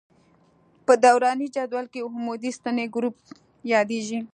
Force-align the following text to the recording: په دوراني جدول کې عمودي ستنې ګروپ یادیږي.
په 0.85 0.93
دوراني 1.03 1.47
جدول 1.55 1.85
کې 1.93 2.05
عمودي 2.07 2.51
ستنې 2.57 2.85
ګروپ 2.95 3.15
یادیږي. 3.73 4.19